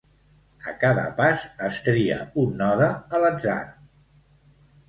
A 0.71 0.71
cada 0.83 1.03
pas 1.19 1.43
es 1.67 1.77
tria 1.89 2.17
un 2.45 2.57
node 2.63 2.89
a 3.19 3.23
l'atzar. 3.25 3.59